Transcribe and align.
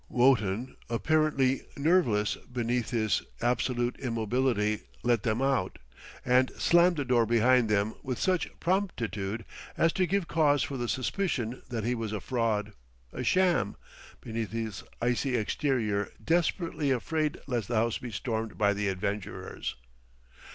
Wotton, 0.09 0.77
apparently 0.89 1.61
nerveless 1.77 2.35
beneath 2.51 2.89
his 2.89 3.21
absolute 3.39 3.99
immobility, 3.99 4.79
let 5.03 5.21
them 5.21 5.43
out 5.43 5.77
and 6.25 6.49
slammed 6.57 6.97
the 6.97 7.05
door 7.05 7.27
behind 7.27 7.69
them 7.69 7.93
with 8.01 8.17
such 8.17 8.49
promptitude 8.59 9.45
as 9.77 9.93
to 9.93 10.07
give 10.07 10.27
cause 10.27 10.63
for 10.63 10.75
the 10.75 10.89
suspicion 10.89 11.61
that 11.69 11.83
he 11.83 11.93
was 11.93 12.13
a 12.13 12.19
fraud, 12.19 12.73
a 13.13 13.23
sham, 13.23 13.75
beneath 14.21 14.51
his 14.53 14.83
icy 15.03 15.35
exterior 15.35 16.11
desperately 16.25 16.89
afraid 16.89 17.37
lest 17.45 17.67
the 17.67 17.75
house 17.75 17.99
be 17.99 18.09
stormed 18.11 18.57
by 18.57 18.73
the 18.73 18.87
adventurers. 18.87 19.75